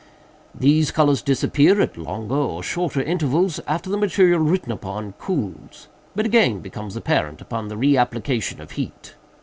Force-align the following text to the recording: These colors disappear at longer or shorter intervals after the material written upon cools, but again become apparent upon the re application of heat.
These 0.55 0.89
colors 0.89 1.21
disappear 1.21 1.79
at 1.79 1.95
longer 1.95 2.33
or 2.33 2.63
shorter 2.63 3.03
intervals 3.03 3.59
after 3.67 3.87
the 3.87 3.99
material 3.99 4.39
written 4.39 4.71
upon 4.71 5.13
cools, 5.19 5.89
but 6.15 6.25
again 6.25 6.59
become 6.59 6.89
apparent 6.95 7.39
upon 7.39 7.67
the 7.67 7.77
re 7.77 7.95
application 7.97 8.59
of 8.61 8.71
heat. 8.71 9.13